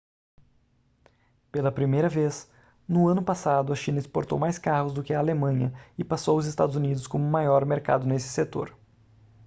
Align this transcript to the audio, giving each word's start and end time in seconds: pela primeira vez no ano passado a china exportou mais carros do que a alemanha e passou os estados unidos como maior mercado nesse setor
pela 1.51 1.71
primeira 1.71 2.09
vez 2.09 2.49
no 2.87 3.07
ano 3.07 3.23
passado 3.23 3.71
a 3.71 3.75
china 3.75 3.99
exportou 3.99 4.39
mais 4.39 4.57
carros 4.57 4.93
do 4.93 5.03
que 5.03 5.13
a 5.13 5.19
alemanha 5.19 5.71
e 5.95 6.03
passou 6.03 6.39
os 6.39 6.47
estados 6.47 6.75
unidos 6.75 7.05
como 7.05 7.23
maior 7.29 7.63
mercado 7.67 8.07
nesse 8.07 8.29
setor 8.29 8.75